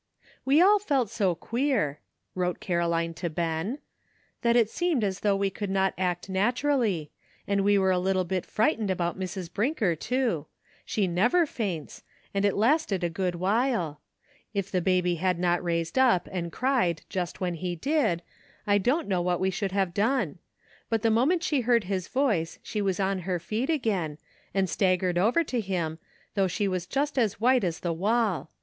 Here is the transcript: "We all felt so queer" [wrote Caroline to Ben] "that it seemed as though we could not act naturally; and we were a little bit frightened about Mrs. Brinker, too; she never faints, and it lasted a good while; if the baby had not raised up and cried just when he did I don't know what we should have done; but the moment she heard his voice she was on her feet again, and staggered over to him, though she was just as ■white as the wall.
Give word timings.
"We 0.45 0.59
all 0.61 0.79
felt 0.79 1.11
so 1.11 1.35
queer" 1.35 1.99
[wrote 2.33 2.59
Caroline 2.59 3.13
to 3.13 3.29
Ben] 3.29 3.77
"that 4.41 4.55
it 4.55 4.67
seemed 4.67 5.03
as 5.03 5.19
though 5.19 5.35
we 5.35 5.51
could 5.51 5.69
not 5.69 5.93
act 5.95 6.27
naturally; 6.27 7.11
and 7.47 7.63
we 7.63 7.77
were 7.77 7.91
a 7.91 7.99
little 7.99 8.23
bit 8.23 8.43
frightened 8.43 8.89
about 8.89 9.19
Mrs. 9.19 9.53
Brinker, 9.53 9.95
too; 9.95 10.47
she 10.83 11.05
never 11.05 11.45
faints, 11.45 12.01
and 12.33 12.45
it 12.45 12.55
lasted 12.57 13.03
a 13.03 13.11
good 13.11 13.35
while; 13.35 14.01
if 14.55 14.71
the 14.71 14.81
baby 14.81 15.17
had 15.17 15.37
not 15.37 15.63
raised 15.63 15.99
up 15.99 16.27
and 16.31 16.51
cried 16.51 17.03
just 17.07 17.39
when 17.39 17.53
he 17.53 17.75
did 17.75 18.23
I 18.65 18.79
don't 18.79 19.07
know 19.07 19.21
what 19.21 19.39
we 19.39 19.51
should 19.51 19.71
have 19.71 19.93
done; 19.93 20.39
but 20.89 21.03
the 21.03 21.11
moment 21.11 21.43
she 21.43 21.61
heard 21.61 21.83
his 21.83 22.07
voice 22.07 22.57
she 22.63 22.81
was 22.81 22.99
on 22.99 23.19
her 23.19 23.37
feet 23.37 23.69
again, 23.69 24.17
and 24.51 24.67
staggered 24.67 25.19
over 25.19 25.43
to 25.43 25.61
him, 25.61 25.99
though 26.33 26.47
she 26.47 26.67
was 26.67 26.87
just 26.87 27.19
as 27.19 27.35
■white 27.35 27.63
as 27.63 27.81
the 27.81 27.93
wall. 27.93 28.49